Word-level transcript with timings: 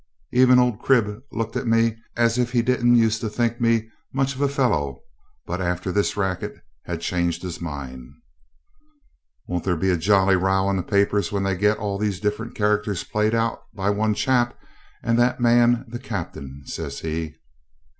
Even 0.31 0.57
old 0.57 0.79
Crib 0.81 1.21
looked 1.31 1.55
at 1.55 1.67
me 1.67 1.95
as 2.17 2.39
if 2.39 2.53
he 2.53 2.63
didn't 2.63 2.95
use 2.95 3.19
to 3.19 3.29
think 3.29 3.61
me 3.61 3.87
much 4.11 4.33
of 4.33 4.41
a 4.41 4.47
fellow, 4.49 5.03
but 5.45 5.61
after 5.61 5.91
this 5.91 6.17
racket 6.17 6.55
had 6.85 7.01
changed 7.01 7.43
his 7.43 7.61
mind. 7.61 8.09
'Won't 9.45 9.63
there 9.63 9.77
be 9.77 9.91
a 9.91 9.97
jolly 9.97 10.35
row 10.35 10.67
in 10.71 10.75
the 10.75 10.81
papers 10.81 11.31
when 11.31 11.43
they 11.43 11.55
get 11.55 11.77
all 11.77 11.99
these 11.99 12.19
different 12.19 12.55
characters 12.55 13.03
played 13.03 13.33
by 13.75 13.91
one 13.91 14.15
chap, 14.15 14.57
and 15.03 15.19
that 15.19 15.39
man 15.39 15.85
the 15.87 15.99
Captain?' 15.99 16.63
says 16.65 17.01
he. 17.01 17.35